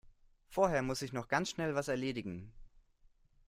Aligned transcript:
Vorher 0.49 0.81
muss 0.81 1.03
ich 1.03 1.13
noch 1.13 1.27
ganz 1.27 1.51
schnell 1.51 1.75
was 1.75 1.87
erledigen. 1.87 2.51